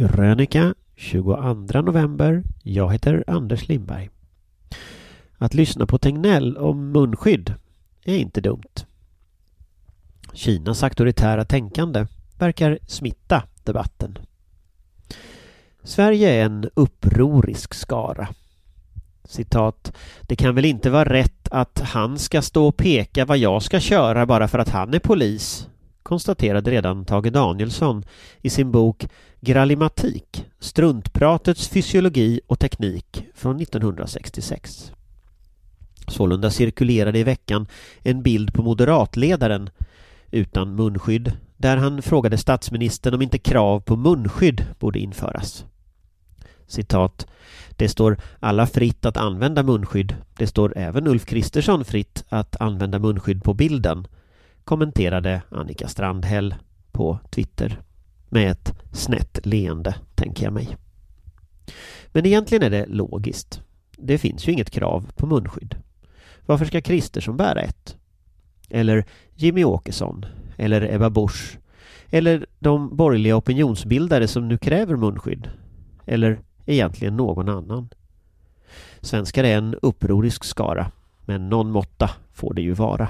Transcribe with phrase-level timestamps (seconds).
[0.00, 2.42] Krönika 22 november.
[2.62, 4.10] Jag heter Anders Lindberg.
[5.38, 7.54] Att lyssna på Tegnell om munskydd
[8.04, 8.86] är inte dumt.
[10.32, 12.06] Kinas auktoritära tänkande
[12.38, 14.18] verkar smitta debatten.
[15.82, 18.28] Sverige är en upprorisk skara.
[19.24, 19.92] Citat.
[20.22, 23.80] Det kan väl inte vara rätt att han ska stå och peka vad jag ska
[23.80, 25.68] köra bara för att han är polis,
[26.10, 28.04] konstaterade redan Tage Danielsson
[28.42, 29.08] i sin bok
[29.40, 34.92] Grallimatik, struntpratets fysiologi och teknik från 1966.
[36.08, 37.66] Sålunda cirkulerade i veckan
[38.02, 39.70] en bild på moderatledaren
[40.30, 45.64] utan munskydd där han frågade statsministern om inte krav på munskydd borde införas.
[46.66, 47.26] Citat.
[47.70, 50.16] Det står alla fritt att använda munskydd.
[50.36, 54.06] Det står även Ulf Kristersson fritt att använda munskydd på bilden
[54.70, 56.54] kommenterade Annika Strandhäll
[56.92, 57.80] på Twitter
[58.28, 60.76] med ett snett leende, tänker jag mig.
[62.06, 63.62] Men egentligen är det logiskt.
[63.96, 65.76] Det finns ju inget krav på munskydd.
[66.46, 67.96] Varför ska Kristersson bära ett?
[68.68, 70.26] Eller Jimmy Åkesson?
[70.56, 71.58] Eller Ebba Busch?
[72.10, 75.48] Eller de borgerliga opinionsbildare som nu kräver munskydd?
[76.06, 77.88] Eller egentligen någon annan?
[79.00, 80.90] Svenskar är en upprorisk skara,
[81.24, 83.08] men någon måtta får det ju vara.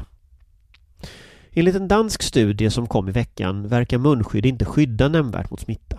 [1.52, 5.98] Enligt en dansk studie som kom i veckan verkar munskydd inte skydda nämnvärt mot smitta.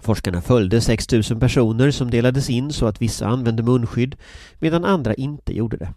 [0.00, 4.16] Forskarna följde 6 000 personer som delades in så att vissa använde munskydd
[4.58, 5.94] medan andra inte gjorde det.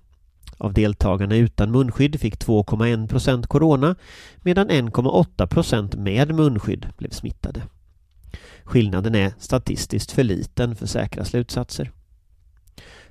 [0.58, 3.96] Av deltagarna utan munskydd fick 2,1 procent corona
[4.42, 7.62] medan 1,8 procent med munskydd blev smittade.
[8.64, 11.92] Skillnaden är statistiskt för liten för säkra slutsatser.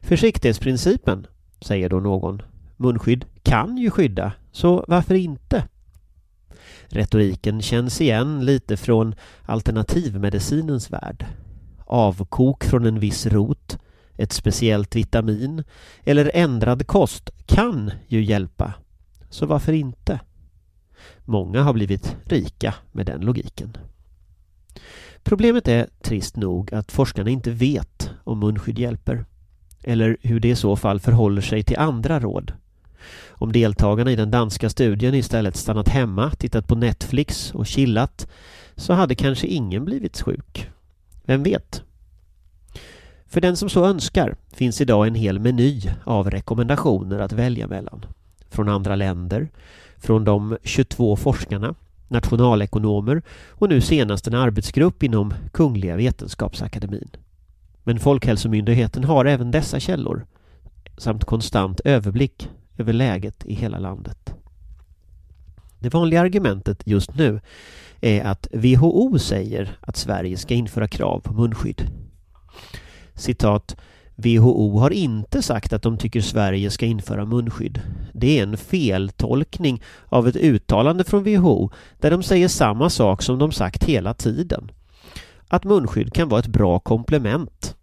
[0.01, 1.27] Försiktighetsprincipen,
[1.61, 2.43] säger då någon.
[2.81, 5.69] Munskydd kan ju skydda, så varför inte?
[6.87, 11.27] Retoriken känns igen lite från alternativmedicinens värld.
[11.87, 13.79] Avkok från en viss rot,
[14.17, 15.65] ett speciellt vitamin
[16.05, 18.75] eller ändrad kost kan ju hjälpa.
[19.31, 20.21] Så varför inte?
[21.25, 23.77] Många har blivit rika med den logiken.
[25.23, 29.25] Problemet är trist nog att forskarna inte vet om munskydd hjälper.
[29.83, 32.53] Eller hur det i så fall förhåller sig till andra råd.
[33.41, 38.29] Om deltagarna i den danska studien istället stannat hemma, tittat på Netflix och chillat
[38.77, 40.71] så hade kanske ingen blivit sjuk.
[41.25, 41.83] Vem vet?
[43.27, 48.05] För den som så önskar finns idag en hel meny av rekommendationer att välja mellan.
[48.51, 49.49] Från andra länder,
[49.99, 51.75] från de 22 forskarna,
[52.09, 57.11] nationalekonomer och nu senast en arbetsgrupp inom Kungliga Vetenskapsakademin.
[57.85, 60.27] Men Folkhälsomyndigheten har även dessa källor
[60.97, 62.49] samt konstant överblick
[62.81, 64.35] över läget i hela landet.
[65.79, 67.41] Det vanliga argumentet just nu
[68.01, 71.91] är att WHO säger att Sverige ska införa krav på munskydd.
[73.15, 73.77] Citat
[74.17, 77.81] WHO har inte sagt att de tycker Sverige ska införa munskydd.
[78.13, 81.71] Det är en feltolkning av ett uttalande från WHO
[82.01, 84.71] där de säger samma sak som de sagt hela tiden.
[85.49, 87.77] Att munskydd kan vara ett bra komplement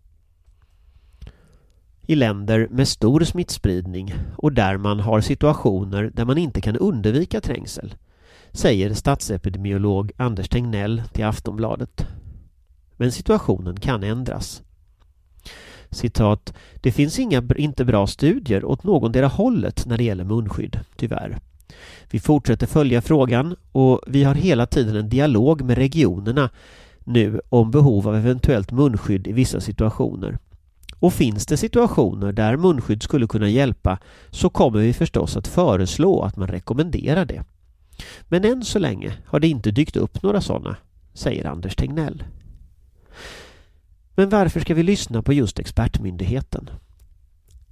[2.07, 7.41] i länder med stor smittspridning och där man har situationer där man inte kan undvika
[7.41, 7.95] trängsel,
[8.51, 12.07] säger statsepidemiolog Anders Tegnell till Aftonbladet.
[12.97, 14.61] Men situationen kan ändras.
[15.89, 21.37] Citat, det finns inga inte bra studier åt någondera hållet när det gäller munskydd, tyvärr.
[22.11, 26.49] Vi fortsätter följa frågan och vi har hela tiden en dialog med regionerna
[27.03, 30.37] nu om behov av eventuellt munskydd i vissa situationer.
[30.99, 33.99] Och finns det situationer där munskydd skulle kunna hjälpa
[34.31, 37.43] så kommer vi förstås att föreslå att man rekommenderar det.
[38.23, 40.77] Men än så länge har det inte dykt upp några sådana,
[41.13, 42.23] säger Anders Tegnell.
[44.15, 46.69] Men varför ska vi lyssna på just expertmyndigheten?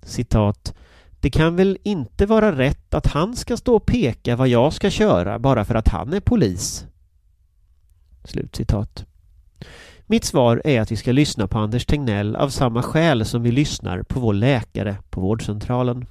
[0.04, 0.74] Citat.
[1.20, 4.90] Det kan väl inte vara rätt att han ska stå och peka vad jag ska
[4.90, 6.86] köra bara för att han är polis?
[8.24, 9.06] Slutcitat.
[10.08, 13.52] Mitt svar är att vi ska lyssna på Anders Tegnell av samma skäl som vi
[13.52, 16.06] lyssnar på vår läkare på vårdcentralen.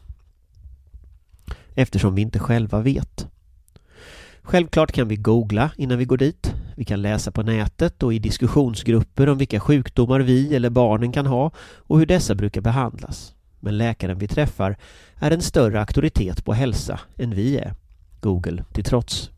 [1.74, 3.26] Eftersom vi inte själva vet.
[4.42, 6.54] Självklart kan vi googla innan vi går dit.
[6.76, 11.26] Vi kan läsa på nätet och i diskussionsgrupper om vilka sjukdomar vi eller barnen kan
[11.26, 13.34] ha och hur dessa brukar behandlas.
[13.60, 14.76] Men läkaren vi träffar
[15.16, 17.74] är en större auktoritet på hälsa än vi är.
[18.20, 19.30] Google till trots.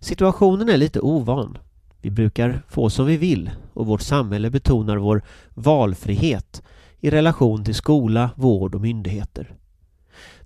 [0.00, 1.58] Situationen är lite ovan.
[2.00, 5.22] Vi brukar få som vi vill och vårt samhälle betonar vår
[5.54, 6.62] valfrihet
[7.00, 9.54] i relation till skola, vård och myndigheter.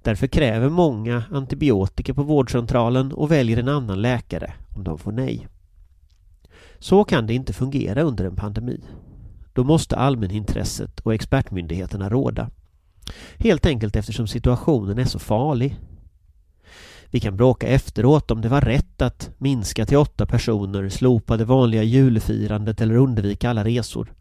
[0.03, 5.49] Därför kräver många antibiotika på vårdcentralen och väljer en annan läkare om de får nej.
[6.79, 8.81] Så kan det inte fungera under en pandemi.
[9.53, 12.51] Då måste allmänintresset och expertmyndigheterna råda.
[13.39, 15.77] Helt enkelt eftersom situationen är så farlig.
[17.15, 21.45] Vi kan bråka efteråt om det var rätt att minska till åtta personer, slopa det
[21.45, 24.13] vanliga julfirandet eller undvika alla resor.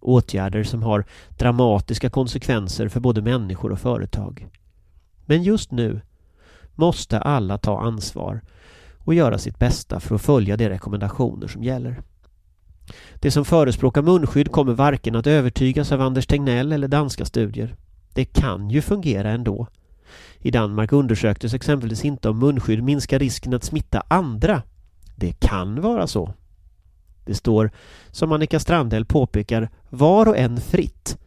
[0.00, 1.04] Åtgärder som har
[1.38, 4.48] dramatiska konsekvenser för både människor och företag.
[5.26, 6.00] Men just nu
[6.74, 8.40] måste alla ta ansvar
[8.98, 12.02] och göra sitt bästa för att följa de rekommendationer som gäller.
[13.14, 17.76] De som förespråkar munskydd kommer varken att övertygas av Anders Tegnell eller danska studier.
[18.14, 19.68] Det kan ju fungera ändå.
[20.46, 24.62] I Danmark undersöktes exempelvis inte om munskydd minskar risken att smitta andra.
[25.16, 26.34] Det kan vara så.
[27.24, 27.70] Det står,
[28.10, 31.18] som Annika Strandhäll påpekar, var och en fritt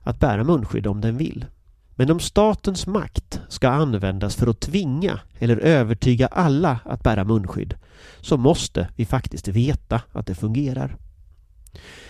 [0.00, 1.46] att bära munskydd om den vill.
[1.90, 7.74] Men om statens makt ska användas för att tvinga eller övertyga alla att bära munskydd
[8.20, 10.96] så måste vi faktiskt veta att det fungerar.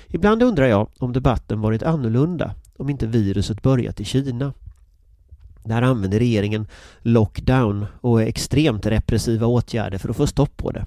[0.06, 4.52] Ibland undrar jag om debatten varit annorlunda om inte viruset börjat i Kina.
[5.64, 6.66] Där använder regeringen
[7.02, 10.86] lockdown och extremt repressiva åtgärder för att få stopp på det.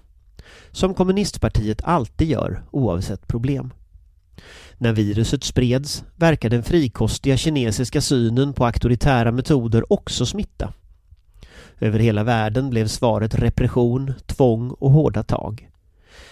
[0.72, 3.74] Som kommunistpartiet alltid gör oavsett problem.
[4.78, 10.74] När viruset spreds verkar den frikostiga kinesiska synen på auktoritära metoder också smitta.
[11.80, 15.70] Över hela världen blev svaret repression, tvång och hårda tag.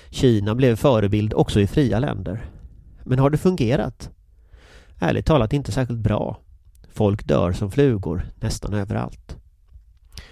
[0.10, 2.45] Kina blev förebild också i fria länder.
[3.04, 4.10] Men har det fungerat?
[5.00, 6.40] Ärligt talat inte särskilt bra.
[6.94, 9.38] Folk dör som flugor nästan överallt.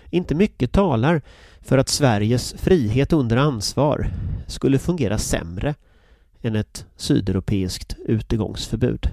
[0.10, 1.22] Inte mycket talar
[1.62, 4.13] för att Sveriges frihet under ansvar
[4.48, 5.75] skulle fungera sämre
[6.42, 9.10] än ett sydeuropeiskt utegångsförbud.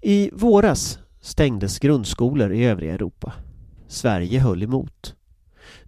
[0.00, 3.32] I våras stängdes grundskolor i övriga Europa.
[3.88, 5.14] Sverige höll emot.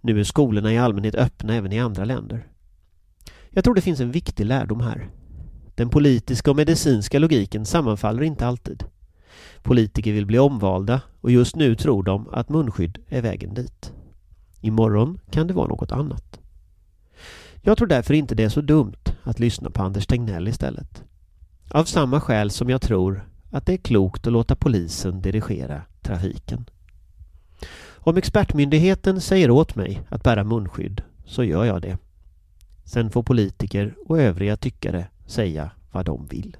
[0.01, 2.47] Nu är skolorna i allmänhet öppna även i andra länder.
[3.49, 5.09] Jag tror det finns en viktig lärdom här.
[5.75, 8.83] Den politiska och medicinska logiken sammanfaller inte alltid.
[9.63, 13.93] Politiker vill bli omvalda och just nu tror de att munskydd är vägen dit.
[14.61, 16.39] Imorgon kan det vara något annat.
[17.61, 21.03] Jag tror därför inte det är så dumt att lyssna på Anders Tegnell istället.
[21.71, 26.65] Av samma skäl som jag tror att det är klokt att låta polisen dirigera trafiken.
[27.95, 31.97] Om expertmyndigheten säger åt mig att bära munskydd så gör jag det.
[32.83, 36.57] Sen får politiker och övriga tyckare säga vad de vill.